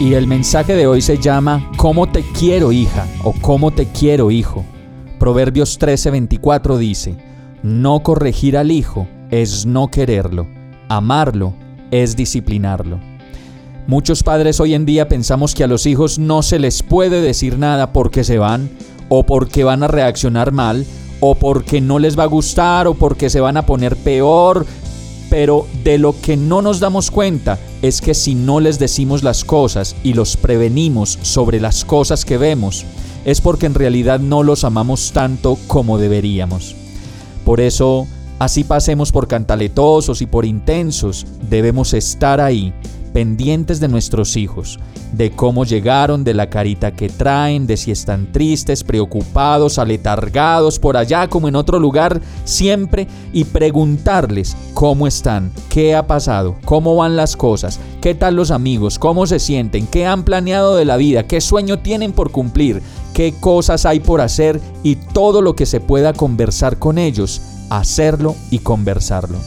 Y 0.00 0.14
el 0.14 0.26
mensaje 0.26 0.74
de 0.74 0.86
hoy 0.86 1.00
se 1.00 1.18
llama 1.18 1.70
¿Cómo 1.76 2.08
te 2.08 2.22
quiero 2.22 2.72
hija? 2.72 3.06
o 3.22 3.32
¿Cómo 3.32 3.70
te 3.70 3.86
quiero 3.86 4.30
hijo? 4.30 4.64
Proverbios 5.18 5.78
13:24 5.78 6.76
dice, 6.76 7.16
No 7.62 8.02
corregir 8.02 8.56
al 8.56 8.70
hijo 8.70 9.06
es 9.30 9.64
no 9.64 9.88
quererlo, 9.88 10.48
amarlo 10.88 11.54
es 11.90 12.16
disciplinarlo. 12.16 12.98
Muchos 13.86 14.22
padres 14.22 14.60
hoy 14.60 14.74
en 14.74 14.86
día 14.86 15.08
pensamos 15.08 15.54
que 15.54 15.64
a 15.64 15.68
los 15.68 15.86
hijos 15.86 16.18
no 16.18 16.42
se 16.42 16.58
les 16.58 16.82
puede 16.82 17.20
decir 17.20 17.58
nada 17.58 17.92
porque 17.92 18.24
se 18.24 18.38
van, 18.38 18.70
o 19.08 19.24
porque 19.24 19.64
van 19.64 19.82
a 19.82 19.88
reaccionar 19.88 20.52
mal, 20.52 20.86
o 21.20 21.34
porque 21.34 21.80
no 21.80 21.98
les 21.98 22.18
va 22.18 22.24
a 22.24 22.26
gustar, 22.26 22.86
o 22.86 22.94
porque 22.94 23.30
se 23.30 23.40
van 23.40 23.56
a 23.56 23.66
poner 23.66 23.96
peor, 23.96 24.66
pero 25.32 25.66
de 25.82 25.96
lo 25.96 26.14
que 26.20 26.36
no 26.36 26.60
nos 26.60 26.78
damos 26.78 27.10
cuenta 27.10 27.58
es 27.80 28.02
que 28.02 28.12
si 28.12 28.34
no 28.34 28.60
les 28.60 28.78
decimos 28.78 29.22
las 29.22 29.44
cosas 29.44 29.96
y 30.04 30.12
los 30.12 30.36
prevenimos 30.36 31.18
sobre 31.22 31.58
las 31.58 31.86
cosas 31.86 32.26
que 32.26 32.36
vemos, 32.36 32.84
es 33.24 33.40
porque 33.40 33.64
en 33.64 33.72
realidad 33.72 34.20
no 34.20 34.42
los 34.42 34.62
amamos 34.62 35.12
tanto 35.12 35.56
como 35.68 35.96
deberíamos. 35.96 36.76
Por 37.46 37.62
eso, 37.62 38.06
Así 38.38 38.64
pasemos 38.64 39.12
por 39.12 39.28
cantaletosos 39.28 40.20
y 40.20 40.26
por 40.26 40.44
intensos, 40.44 41.26
debemos 41.48 41.94
estar 41.94 42.40
ahí, 42.40 42.72
pendientes 43.12 43.80
de 43.80 43.88
nuestros 43.88 44.36
hijos, 44.36 44.78
de 45.12 45.30
cómo 45.30 45.64
llegaron, 45.64 46.24
de 46.24 46.34
la 46.34 46.48
carita 46.50 46.92
que 46.92 47.08
traen, 47.08 47.66
de 47.66 47.76
si 47.76 47.90
están 47.90 48.32
tristes, 48.32 48.84
preocupados, 48.84 49.78
aletargados, 49.78 50.78
por 50.78 50.96
allá 50.96 51.28
como 51.28 51.48
en 51.48 51.56
otro 51.56 51.78
lugar, 51.78 52.20
siempre, 52.44 53.06
y 53.32 53.44
preguntarles 53.44 54.56
cómo 54.74 55.06
están, 55.06 55.52
qué 55.68 55.94
ha 55.94 56.06
pasado, 56.06 56.56
cómo 56.64 56.96
van 56.96 57.16
las 57.16 57.36
cosas, 57.36 57.78
qué 58.00 58.14
tal 58.14 58.36
los 58.36 58.50
amigos, 58.50 58.98
cómo 58.98 59.26
se 59.26 59.38
sienten, 59.38 59.86
qué 59.86 60.06
han 60.06 60.24
planeado 60.24 60.76
de 60.76 60.84
la 60.84 60.96
vida, 60.96 61.26
qué 61.26 61.40
sueño 61.40 61.80
tienen 61.80 62.12
por 62.12 62.30
cumplir, 62.30 62.82
qué 63.14 63.34
cosas 63.38 63.86
hay 63.86 64.00
por 64.00 64.20
hacer 64.20 64.60
y 64.82 64.96
todo 64.96 65.42
lo 65.42 65.54
que 65.54 65.66
se 65.66 65.80
pueda 65.80 66.12
conversar 66.12 66.78
con 66.78 66.98
ellos 66.98 67.42
hacerlo 67.72 68.36
y 68.50 68.58
conversarlo. 68.58 69.38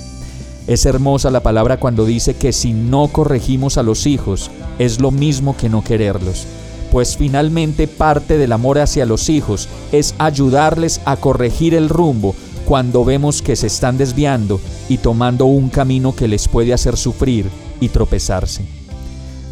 Es 0.68 0.86
hermosa 0.86 1.30
la 1.30 1.44
palabra 1.44 1.78
cuando 1.78 2.06
dice 2.06 2.36
que 2.36 2.52
si 2.52 2.74
no 2.74 3.08
corregimos 3.08 3.78
a 3.78 3.84
los 3.84 4.08
hijos, 4.08 4.50
es 4.80 5.00
lo 5.00 5.12
mismo 5.12 5.56
que 5.56 5.70
no 5.70 5.84
quererlos, 5.84 6.48
pues 6.92 7.18
finalmente 7.18 7.88
parte 7.88 8.38
del 8.38 8.52
amor 8.52 8.80
hacia 8.80 9.06
los 9.06 9.30
hijos 9.30 9.70
es 9.92 10.16
ayudarles 10.18 11.02
a 11.06 11.18
corregir 11.18 11.74
el 11.76 11.90
rumbo 11.90 12.36
cuando 12.66 13.06
vemos 13.06 13.42
que 13.42 13.56
se 13.56 13.68
están 13.68 13.98
desviando 13.98 14.60
y 14.90 14.98
tomando 14.98 15.46
un 15.46 15.70
camino 15.70 16.16
que 16.16 16.28
les 16.28 16.48
puede 16.48 16.74
hacer 16.74 16.98
sufrir 16.98 17.48
y 17.80 17.90
tropezarse. 17.90 18.66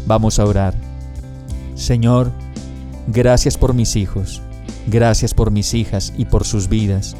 Vamos 0.06 0.38
a 0.38 0.44
orar. 0.44 0.74
Señor, 1.76 2.32
gracias 3.06 3.56
por 3.56 3.72
mis 3.72 3.94
hijos, 3.94 4.42
gracias 4.88 5.32
por 5.32 5.52
mis 5.52 5.74
hijas 5.74 6.12
y 6.18 6.24
por 6.24 6.44
sus 6.44 6.68
vidas 6.68 7.14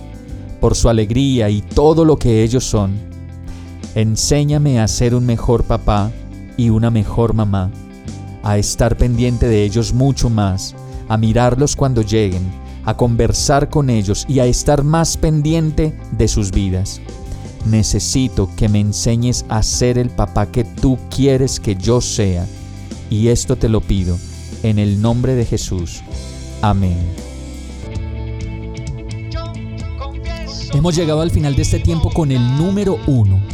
por 0.64 0.74
su 0.74 0.88
alegría 0.88 1.50
y 1.50 1.60
todo 1.60 2.06
lo 2.06 2.16
que 2.16 2.42
ellos 2.42 2.64
son. 2.64 3.13
Enséñame 3.94 4.80
a 4.80 4.88
ser 4.88 5.14
un 5.14 5.24
mejor 5.24 5.62
papá 5.62 6.10
y 6.56 6.70
una 6.70 6.90
mejor 6.90 7.32
mamá, 7.32 7.70
a 8.42 8.58
estar 8.58 8.96
pendiente 8.96 9.46
de 9.46 9.64
ellos 9.64 9.92
mucho 9.92 10.28
más, 10.28 10.74
a 11.08 11.16
mirarlos 11.16 11.76
cuando 11.76 12.02
lleguen, 12.02 12.42
a 12.84 12.96
conversar 12.96 13.70
con 13.70 13.90
ellos 13.90 14.24
y 14.28 14.40
a 14.40 14.46
estar 14.46 14.82
más 14.82 15.16
pendiente 15.16 15.96
de 16.10 16.26
sus 16.26 16.50
vidas. 16.50 17.00
Necesito 17.66 18.50
que 18.56 18.68
me 18.68 18.80
enseñes 18.80 19.46
a 19.48 19.62
ser 19.62 19.96
el 19.96 20.10
papá 20.10 20.46
que 20.46 20.64
tú 20.64 20.98
quieres 21.08 21.60
que 21.60 21.76
yo 21.76 22.00
sea. 22.00 22.46
Y 23.10 23.28
esto 23.28 23.56
te 23.56 23.68
lo 23.68 23.80
pido 23.80 24.18
en 24.62 24.78
el 24.78 25.00
nombre 25.00 25.34
de 25.34 25.46
Jesús. 25.46 26.02
Amén. 26.60 26.98
Hemos 30.74 30.96
llegado 30.96 31.20
al 31.20 31.30
final 31.30 31.54
de 31.54 31.62
este 31.62 31.78
tiempo 31.78 32.10
con 32.10 32.32
el 32.32 32.56
número 32.56 32.98
uno. 33.06 33.53